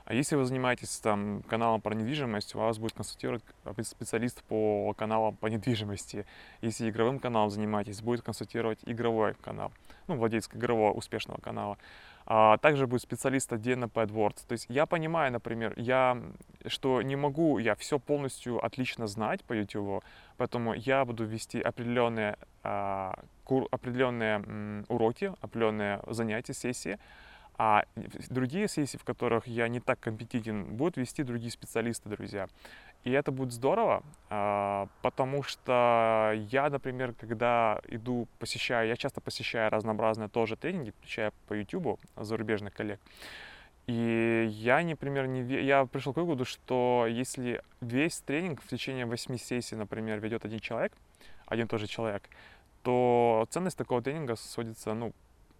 а 0.04 0.14
если 0.14 0.36
вы 0.36 0.44
занимаетесь 0.44 0.98
там 0.98 1.42
каналом 1.48 1.80
про 1.80 1.94
недвижимость, 1.94 2.54
у 2.54 2.58
вас 2.58 2.78
будет 2.78 2.92
консультировать 2.94 3.42
специалист 3.82 4.42
по 4.44 4.92
каналам 4.94 5.36
по 5.36 5.46
недвижимости. 5.46 6.26
Если 6.60 6.90
игровым 6.90 7.18
каналом 7.18 7.50
занимаетесь, 7.50 8.02
будет 8.02 8.22
консультировать 8.22 8.80
игровой 8.84 9.34
канал, 9.34 9.72
ну, 10.08 10.16
владелец 10.16 10.48
игрового 10.52 10.92
успешного 10.92 11.40
канала. 11.40 11.78
А 12.24 12.56
также 12.58 12.86
будет 12.86 13.02
специалист 13.02 13.52
отдельно 13.52 13.88
по 13.88 14.00
AdWords. 14.00 14.46
То 14.46 14.52
есть 14.52 14.66
я 14.68 14.86
понимаю, 14.86 15.32
например, 15.32 15.74
я, 15.76 16.22
что 16.66 17.02
не 17.02 17.16
могу 17.16 17.58
я 17.58 17.74
все 17.74 17.98
полностью 17.98 18.64
отлично 18.64 19.06
знать 19.06 19.42
по 19.44 19.52
YouTube, 19.52 20.04
поэтому 20.36 20.74
я 20.74 21.04
буду 21.04 21.24
вести 21.24 21.60
определенные, 21.60 22.36
а, 22.62 23.14
определенные 23.70 24.84
уроки, 24.88 25.32
определенные 25.40 26.00
занятия, 26.06 26.54
сессии, 26.54 26.98
а 27.64 27.84
другие 28.28 28.66
сессии, 28.66 28.96
в 28.96 29.04
которых 29.04 29.46
я 29.46 29.68
не 29.68 29.78
так 29.78 30.00
компетентен, 30.00 30.64
будут 30.64 30.96
вести 30.96 31.22
другие 31.22 31.52
специалисты, 31.52 32.08
друзья. 32.08 32.48
И 33.04 33.12
это 33.12 33.30
будет 33.30 33.52
здорово, 33.52 34.02
а, 34.30 34.88
потому 35.00 35.44
что 35.44 36.32
я, 36.50 36.68
например, 36.70 37.14
когда 37.14 37.80
иду, 37.86 38.26
посещаю, 38.40 38.88
я 38.88 38.96
часто 38.96 39.20
посещаю 39.20 39.70
разнообразные 39.70 40.28
тоже 40.28 40.56
тренинги, 40.56 40.90
включая 40.90 41.32
по 41.46 41.54
YouTube 41.54 42.00
зарубежных 42.16 42.74
коллег. 42.74 42.98
И 43.86 44.48
я, 44.50 44.82
например, 44.82 45.28
не, 45.28 45.42
я 45.62 45.86
пришел 45.86 46.12
к 46.12 46.16
выводу, 46.16 46.44
что 46.44 47.06
если 47.08 47.62
весь 47.80 48.18
тренинг 48.22 48.60
в 48.60 48.66
течение 48.66 49.06
восьми 49.06 49.38
сессий, 49.38 49.76
например, 49.76 50.18
ведет 50.18 50.44
один 50.44 50.58
человек, 50.58 50.92
один 51.46 51.68
тоже 51.68 51.86
человек, 51.86 52.24
то 52.82 53.46
ценность 53.50 53.78
такого 53.78 54.02
тренинга 54.02 54.34
сводится, 54.34 54.94
ну, 54.94 55.12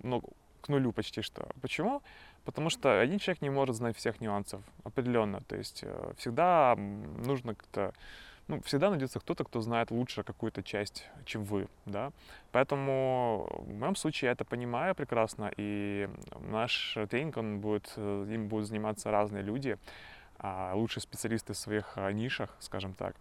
ну 0.03 0.21
к 0.63 0.69
нулю 0.69 0.93
почти 0.93 1.23
что. 1.23 1.49
Почему? 1.61 2.03
Потому 2.45 2.71
что 2.71 3.01
один 3.01 3.19
человек 3.19 3.43
не 3.43 3.51
может 3.51 3.77
знать 3.77 3.97
всех 3.97 4.21
нюансов 4.21 4.63
определенно. 4.85 5.41
То 5.43 5.57
есть 5.57 5.81
э, 5.83 6.13
всегда 6.17 6.75
нужно 6.77 7.55
как-то 7.55 7.93
ну, 8.49 8.61
всегда 8.63 8.91
найдется 8.91 9.21
кто-то, 9.21 9.45
кто 9.45 9.61
знает 9.61 9.91
лучше 9.91 10.25
какую-то 10.25 10.63
часть, 10.63 11.09
чем 11.25 11.45
вы, 11.45 11.69
да. 11.87 12.13
Поэтому 12.51 13.49
в 13.51 13.73
моем 13.73 13.97
случае 13.97 14.27
я 14.29 14.33
это 14.33 14.45
понимаю 14.45 14.95
прекрасно, 14.95 15.51
и 15.57 16.09
наш 16.41 16.99
тренинг, 17.09 17.37
он 17.37 17.61
будет, 17.61 17.93
э, 17.97 18.27
им 18.31 18.49
будут 18.49 18.67
заниматься 18.67 19.11
разные 19.11 19.43
люди, 19.43 19.79
а, 20.39 20.73
лучшие 20.75 21.03
специалисты 21.03 21.53
в 21.53 21.57
своих 21.57 21.93
а, 21.97 22.11
нишах, 22.13 22.57
скажем 22.59 22.95
так. 22.95 23.15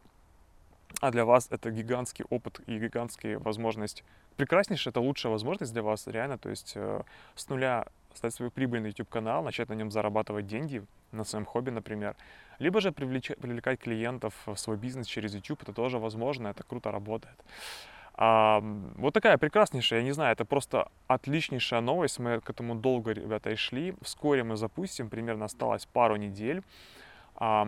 А 1.00 1.12
для 1.12 1.24
вас 1.24 1.48
это 1.52 1.72
гигантский 1.72 2.26
опыт 2.30 2.60
и 2.68 2.78
гигантская 2.80 3.40
возможность 3.40 4.04
прекраснейшая, 4.38 4.92
это 4.92 5.02
лучшая 5.02 5.32
возможность 5.32 5.74
для 5.74 5.82
вас, 5.82 6.08
реально, 6.08 6.38
то 6.38 6.50
есть 6.50 6.74
э, 6.76 7.04
с 7.36 7.50
нуля 7.50 7.86
стать 8.14 8.34
свой 8.34 8.50
прибыльный 8.50 8.90
YouTube-канал, 8.90 9.44
начать 9.44 9.70
на 9.70 9.74
нем 9.74 9.92
зарабатывать 9.92 10.48
деньги, 10.48 10.84
на 11.12 11.24
своем 11.24 11.46
хобби, 11.46 11.70
например. 11.70 12.16
Либо 12.60 12.80
же 12.82 12.92
привлечь, 12.92 13.32
привлекать 13.42 13.80
клиентов 13.80 14.34
в 14.46 14.56
свой 14.56 14.78
бизнес 14.78 15.08
через 15.08 15.34
YouTube, 15.34 15.64
это 15.64 15.74
тоже 15.74 15.98
возможно, 15.98 16.50
это 16.50 16.64
круто 16.64 16.92
работает. 16.92 17.36
А, 18.14 18.62
вот 18.98 19.14
такая 19.14 19.38
прекраснейшая, 19.38 20.00
я 20.00 20.06
не 20.06 20.12
знаю, 20.12 20.34
это 20.34 20.46
просто 20.46 20.90
отличнейшая 21.08 21.82
новость, 21.82 22.20
мы 22.20 22.40
к 22.40 22.50
этому 22.50 22.76
долго, 22.76 23.12
ребята, 23.12 23.50
и 23.50 23.56
шли. 23.56 23.96
Вскоре 24.02 24.44
мы 24.44 24.58
запустим, 24.58 25.10
примерно 25.10 25.46
осталось 25.46 25.86
пару 25.86 26.18
недель. 26.18 26.62
А, 27.36 27.66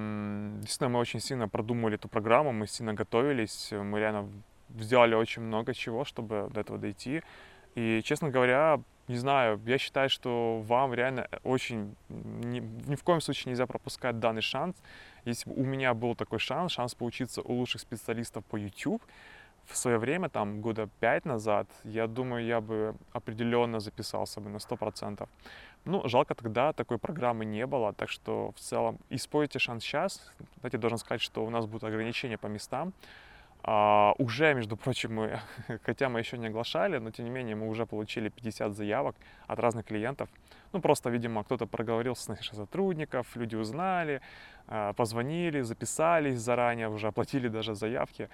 действительно, 0.60 0.90
мы 0.90 1.00
очень 1.00 1.20
сильно 1.20 1.48
продумали 1.48 1.96
эту 1.96 2.08
программу, 2.08 2.52
мы 2.52 2.68
сильно 2.68 2.94
готовились, 2.94 3.72
мы 3.72 4.00
реально 4.00 4.30
сделали 4.70 5.16
очень 5.16 5.42
много 5.42 5.74
чего, 5.74 6.06
чтобы 6.06 6.50
до 6.54 6.62
этого 6.62 6.78
дойти. 6.78 7.22
И, 7.76 8.02
честно 8.04 8.30
говоря, 8.30 8.80
не 9.08 9.18
знаю, 9.18 9.60
я 9.66 9.78
считаю, 9.78 10.10
что 10.10 10.62
вам 10.62 10.94
реально 10.94 11.28
очень 11.44 11.96
ни, 12.10 12.60
ни 12.60 12.96
в 12.96 13.04
коем 13.04 13.22
случае 13.22 13.52
нельзя 13.52 13.66
пропускать 13.66 14.20
данный 14.20 14.42
шанс. 14.42 14.76
Если 15.26 15.50
бы 15.50 15.56
у 15.56 15.66
меня 15.66 15.94
был 15.94 16.16
такой 16.16 16.40
шанс, 16.40 16.72
шанс 16.72 16.96
поучиться 16.96 17.42
у 17.42 17.54
лучших 17.54 17.82
специалистов 17.82 18.46
по 18.46 18.56
YouTube, 18.56 19.02
в 19.66 19.78
свое 19.78 19.98
время, 19.98 20.30
там, 20.30 20.62
года 20.62 20.90
пять 21.00 21.26
назад, 21.26 21.68
я 21.84 22.08
думаю, 22.08 22.46
я 22.46 22.60
бы 22.60 22.96
определенно 23.14 23.80
записался 23.80 24.42
бы 24.42 24.50
на 24.50 24.60
сто 24.60 24.76
процентов. 24.76 25.30
Ну, 25.86 26.08
жалко, 26.08 26.36
тогда 26.36 26.74
такой 26.74 26.98
программы 26.98 27.46
не 27.46 27.66
было, 27.66 27.94
так 27.94 28.10
что 28.10 28.52
в 28.56 28.60
целом 28.60 29.00
используйте 29.10 29.60
шанс 29.60 29.84
сейчас. 29.84 30.32
Кстати, 30.56 30.76
должен 30.76 30.98
сказать, 30.98 31.22
что 31.22 31.46
у 31.46 31.50
нас 31.50 31.66
будут 31.66 31.84
ограничения 31.84 32.38
по 32.38 32.48
местам. 32.48 32.94
А, 33.66 34.14
уже, 34.18 34.54
между 34.54 34.76
прочим, 34.76 35.16
мы, 35.16 35.40
хотя 35.86 36.10
мы 36.10 36.20
еще 36.20 36.38
не 36.38 36.48
оглашали, 36.48 36.98
но 36.98 37.12
тем 37.12 37.26
не 37.26 37.32
менее 37.32 37.56
мы 37.56 37.70
уже 37.70 37.86
получили 37.86 38.30
50 38.30 38.74
заявок 38.74 39.16
от 39.48 39.60
разных 39.60 39.86
клиентов. 39.86 40.30
Ну, 40.74 40.82
просто, 40.82 41.10
видимо, 41.10 41.44
кто-то 41.44 41.66
проговорился 41.66 42.24
с 42.24 42.28
наших 42.28 42.56
сотрудников, 42.56 43.28
люди 43.36 43.56
узнали, 43.56 44.22
а, 44.68 44.92
позвонили, 44.94 45.62
записались 45.62 46.40
заранее, 46.40 46.90
уже 46.90 47.08
оплатили 47.08 47.48
даже 47.48 47.74
заявки. 47.76 48.28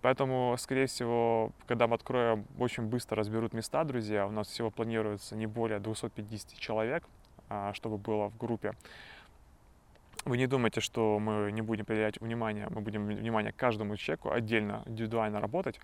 Поэтому, 0.00 0.56
скорее 0.58 0.86
всего, 0.86 1.50
когда 1.66 1.86
мы 1.86 1.96
откроем, 1.96 2.46
очень 2.58 2.84
быстро 2.84 3.18
разберут 3.18 3.52
места, 3.52 3.84
друзья. 3.84 4.26
У 4.26 4.30
нас 4.30 4.48
всего 4.48 4.70
планируется 4.70 5.36
не 5.36 5.46
более 5.46 5.78
250 5.78 6.58
человек, 6.58 7.04
а, 7.50 7.74
чтобы 7.74 7.98
было 7.98 8.28
в 8.28 8.38
группе. 8.38 8.72
Вы 10.26 10.36
не 10.36 10.46
думайте, 10.46 10.80
что 10.80 11.18
мы 11.18 11.50
не 11.50 11.62
будем 11.62 11.86
проявлять 11.86 12.20
внимание, 12.20 12.68
мы 12.70 12.82
будем 12.82 13.06
внимание 13.06 13.52
каждому 13.52 13.96
человеку 13.96 14.30
отдельно, 14.30 14.82
индивидуально 14.86 15.40
работать. 15.40 15.80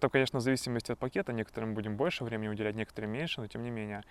То, 0.00 0.08
конечно, 0.08 0.38
в 0.38 0.42
зависимости 0.42 0.92
от 0.92 0.98
пакета, 0.98 1.32
некоторым 1.32 1.74
будем 1.74 1.96
больше 1.96 2.24
времени 2.24 2.48
уделять, 2.48 2.74
некоторым 2.74 3.10
меньше, 3.10 3.40
но 3.40 3.46
тем 3.46 3.62
не 3.62 3.70
менее. 3.70 4.02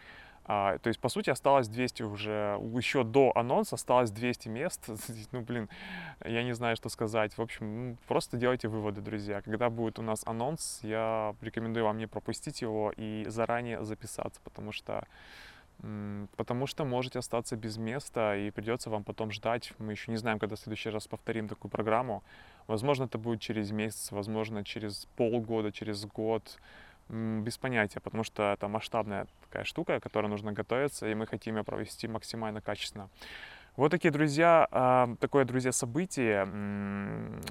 А, 0.45 0.77
то 0.77 0.89
есть, 0.89 0.99
по 0.99 1.09
сути, 1.09 1.29
осталось 1.29 1.67
200 1.67 2.03
уже, 2.03 2.59
еще 2.75 3.03
до 3.03 3.31
анонса 3.35 3.75
осталось 3.75 4.11
200 4.11 4.49
мест. 4.49 4.89
ну, 5.31 5.41
блин, 5.41 5.69
я 6.23 6.43
не 6.43 6.53
знаю, 6.53 6.75
что 6.75 6.89
сказать. 6.89 7.37
В 7.37 7.41
общем, 7.41 7.97
просто 8.07 8.37
делайте 8.37 8.67
выводы, 8.67 9.01
друзья. 9.01 9.41
Когда 9.41 9.69
будет 9.69 9.99
у 9.99 10.01
нас 10.01 10.21
анонс, 10.25 10.79
я 10.83 11.35
рекомендую 11.41 11.85
вам 11.85 11.97
не 11.97 12.07
пропустить 12.07 12.61
его 12.61 12.93
и 12.95 13.25
заранее 13.27 13.83
записаться, 13.83 14.39
потому 14.43 14.71
что 14.71 15.05
потому 16.37 16.65
что 16.67 16.85
можете 16.85 17.19
остаться 17.19 17.55
без 17.55 17.77
места 17.77 18.35
и 18.37 18.51
придется 18.51 18.89
вам 18.89 19.03
потом 19.03 19.31
ждать. 19.31 19.73
Мы 19.79 19.91
еще 19.91 20.11
не 20.11 20.17
знаем, 20.17 20.39
когда 20.39 20.55
в 20.55 20.59
следующий 20.59 20.89
раз 20.89 21.07
повторим 21.07 21.47
такую 21.47 21.69
программу. 21.69 22.23
Возможно, 22.67 23.03
это 23.03 23.17
будет 23.17 23.41
через 23.41 23.71
месяц, 23.71 24.11
возможно, 24.11 24.63
через 24.63 25.07
полгода, 25.17 25.71
через 25.71 26.05
год. 26.05 26.59
Без 27.09 27.57
понятия, 27.57 27.99
потому 27.99 28.23
что 28.23 28.53
это 28.53 28.69
масштабная 28.69 29.27
такая 29.41 29.65
штука, 29.65 29.99
к 29.99 30.03
которой 30.03 30.27
нужно 30.27 30.53
готовиться, 30.53 31.05
и 31.09 31.13
мы 31.13 31.27
хотим 31.27 31.57
ее 31.57 31.63
провести 31.63 32.07
максимально 32.07 32.61
качественно. 32.61 33.09
Вот 33.75 33.89
такие, 33.89 34.11
друзья, 34.11 34.67
а, 34.71 35.15
такое, 35.19 35.45
друзья, 35.45 35.71
событие. 35.71 36.45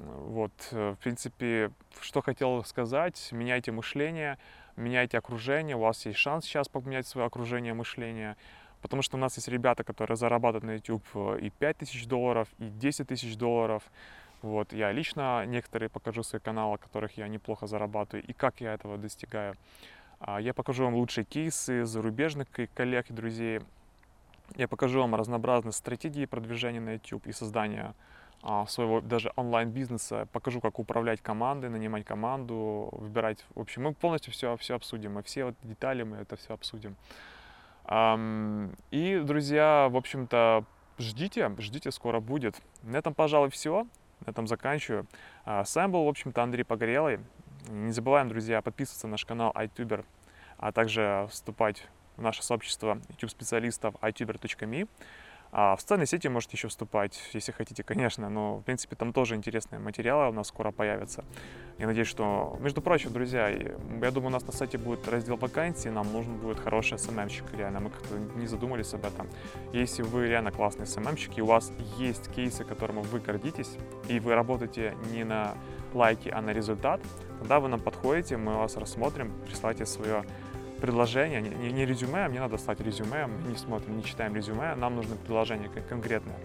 Вот, 0.05 0.53
э, 0.71 0.91
в 0.91 1.03
принципе, 1.03 1.69
что 1.99 2.21
хотел 2.21 2.63
сказать, 2.63 3.29
меняйте 3.31 3.71
мышление, 3.71 4.37
меняйте 4.75 5.17
окружение, 5.17 5.75
у 5.75 5.79
вас 5.79 6.05
есть 6.05 6.17
шанс 6.17 6.45
сейчас 6.45 6.67
поменять 6.67 7.07
свое 7.07 7.27
окружение 7.27 7.73
мышления, 7.73 8.37
потому 8.81 9.01
что 9.01 9.17
у 9.17 9.19
нас 9.19 9.35
есть 9.37 9.47
ребята, 9.47 9.83
которые 9.83 10.17
зарабатывают 10.17 10.63
на 10.63 10.71
YouTube 10.71 11.05
э, 11.15 11.39
и 11.41 11.49
5 11.49 11.77
тысяч 11.77 12.07
долларов, 12.07 12.47
и 12.59 12.69
10 12.69 13.07
тысяч 13.07 13.37
долларов. 13.37 13.83
Вот, 14.41 14.73
я 14.73 14.91
лично 14.91 15.45
некоторые 15.45 15.89
покажу 15.89 16.21
свои 16.23 16.41
каналы, 16.41 16.77
которых 16.77 17.17
я 17.17 17.27
неплохо 17.27 17.65
зарабатываю, 17.65 18.25
и 18.25 18.33
как 18.33 18.59
я 18.59 18.73
этого 18.73 18.97
достигаю. 18.97 19.55
А, 20.19 20.39
я 20.39 20.53
покажу 20.53 20.83
вам 20.83 20.95
лучшие 20.95 21.23
кейсы 21.23 21.85
зарубежных 21.85 22.47
коллег 22.73 23.09
и 23.09 23.13
друзей. 23.13 23.61
Я 24.55 24.67
покажу 24.67 24.99
вам 24.99 25.15
разнообразные 25.15 25.71
стратегии 25.71 26.25
продвижения 26.25 26.81
на 26.81 26.93
YouTube 26.93 27.27
и 27.27 27.31
создания 27.31 27.93
своего 28.67 29.01
даже 29.01 29.31
онлайн-бизнеса, 29.35 30.27
покажу, 30.31 30.59
как 30.59 30.79
управлять 30.79 31.21
командой, 31.21 31.69
нанимать 31.69 32.05
команду, 32.05 32.89
выбирать. 32.91 33.45
В 33.55 33.61
общем, 33.61 33.83
мы 33.83 33.93
полностью 33.93 34.33
все, 34.33 34.57
все 34.57 34.75
обсудим, 34.75 35.13
мы 35.13 35.23
все 35.23 35.45
вот 35.45 35.55
детали 35.63 36.03
мы 36.03 36.17
это 36.17 36.35
все 36.35 36.53
обсудим. 36.53 36.97
И, 38.91 39.21
друзья, 39.23 39.87
в 39.89 39.97
общем-то, 39.97 40.65
ждите, 40.97 41.53
ждите, 41.59 41.91
скоро 41.91 42.19
будет. 42.19 42.61
На 42.81 42.97
этом, 42.97 43.13
пожалуй, 43.13 43.49
все. 43.49 43.87
На 44.25 44.31
этом 44.31 44.47
заканчиваю. 44.47 45.05
А, 45.45 45.65
с 45.65 45.75
вами 45.75 45.91
был, 45.91 46.05
в 46.05 46.07
общем-то, 46.07 46.41
Андрей 46.41 46.63
Погорелый. 46.63 47.19
Не 47.69 47.91
забываем, 47.91 48.29
друзья, 48.29 48.61
подписываться 48.61 49.07
на 49.07 49.11
наш 49.11 49.25
канал 49.25 49.51
iTuber, 49.55 50.05
а 50.57 50.71
также 50.71 51.27
вступать 51.29 51.87
в 52.15 52.21
наше 52.21 52.43
сообщество 52.43 52.99
YouTube-специалистов 53.09 53.95
ituber.me. 53.95 54.87
А 55.55 55.75
в 55.75 55.81
социальные 55.81 56.07
сети 56.07 56.27
можете 56.29 56.57
еще 56.57 56.67
вступать, 56.67 57.29
если 57.33 57.51
хотите, 57.51 57.83
конечно, 57.83 58.27
но, 58.27 58.57
в 58.57 58.63
принципе, 58.63 58.95
там 58.95 59.13
тоже 59.13 59.35
интересные 59.35 59.77
материалы 59.77 60.29
у 60.29 60.33
нас 60.33 60.47
скоро 60.47 60.71
появятся. 60.71 61.23
Я 61.77 61.85
надеюсь, 61.85 62.07
что, 62.07 62.57
между 62.59 62.81
прочим, 62.81 63.13
друзья, 63.13 63.49
я 63.49 64.11
думаю, 64.11 64.29
у 64.29 64.29
нас 64.31 64.47
на 64.47 64.51
сайте 64.51 64.79
будет 64.79 65.07
раздел 65.07 65.37
вакансий, 65.37 65.91
нам 65.91 66.11
нужен 66.11 66.39
будет 66.39 66.59
хороший 66.59 66.97
СММщик, 66.97 67.53
реально, 67.53 67.81
мы 67.81 67.91
как-то 67.91 68.17
не 68.35 68.47
задумались 68.47 68.95
об 68.95 69.05
этом. 69.05 69.29
Если 69.73 70.01
вы 70.01 70.27
реально 70.27 70.51
классный 70.51 70.87
СММщик, 70.87 71.37
и 71.37 71.41
у 71.43 71.45
вас 71.45 71.71
есть 71.99 72.31
кейсы, 72.33 72.63
которыми 72.63 73.01
вы 73.01 73.19
гордитесь, 73.19 73.77
и 74.09 74.19
вы 74.19 74.33
работаете 74.33 74.97
не 75.11 75.23
на 75.23 75.53
лайки, 75.93 76.29
а 76.29 76.41
на 76.41 76.49
результат, 76.49 76.99
тогда 77.37 77.59
вы 77.59 77.67
нам 77.67 77.79
подходите, 77.79 78.37
мы 78.37 78.57
вас 78.57 78.75
рассмотрим, 78.75 79.31
присылайте 79.45 79.85
свое 79.85 80.25
предложение, 80.83 81.39
не, 81.39 81.71
не 81.71 81.85
резюме, 81.85 82.25
а 82.25 82.29
мне 82.29 82.41
надо 82.41 82.57
стать 82.57 82.81
резюме, 82.81 83.25
мы 83.25 83.51
не 83.51 83.55
смотрим, 83.55 83.95
не 83.95 84.03
читаем 84.03 84.35
резюме, 84.35 84.75
нам 84.75 84.97
нужно 84.97 85.15
предложение 85.15 85.69
конкретное, 85.69 86.35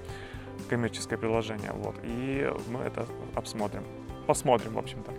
коммерческое 0.68 1.18
предложение, 1.18 1.72
вот, 1.72 1.96
и 2.04 2.48
мы 2.68 2.82
это 2.82 3.04
обсмотрим, 3.34 3.82
посмотрим, 4.28 4.74
в 4.74 4.78
общем-то. 4.78 5.12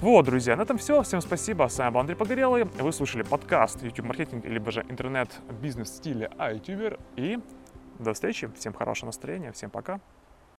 Вот, 0.00 0.26
друзья, 0.26 0.54
на 0.54 0.62
этом 0.62 0.76
все. 0.76 1.00
Всем 1.02 1.22
спасибо. 1.22 1.66
С 1.68 1.78
вами 1.78 1.94
был 1.94 2.00
Андрей 2.00 2.14
Погорелый. 2.16 2.64
Вы 2.64 2.92
слушали 2.92 3.22
подкаст 3.22 3.82
YouTube 3.82 4.04
маркетинг, 4.04 4.44
либо 4.44 4.70
же 4.70 4.84
интернет-бизнес 4.90 5.88
в 5.88 5.94
стиле 5.94 6.30
iTuber. 6.36 7.00
И 7.16 7.38
до 8.00 8.12
встречи. 8.12 8.50
Всем 8.54 8.74
хорошего 8.74 9.06
настроения. 9.06 9.50
Всем 9.52 9.70
пока. 9.70 10.00